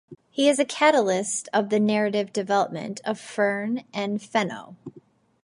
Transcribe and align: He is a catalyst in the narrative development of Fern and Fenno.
He 0.31 0.49
is 0.49 0.57
a 0.57 0.65
catalyst 0.65 1.47
in 1.53 1.69
the 1.69 1.79
narrative 1.79 2.33
development 2.33 3.01
of 3.05 3.19
Fern 3.19 3.83
and 3.93 4.19
Fenno. 4.19 4.75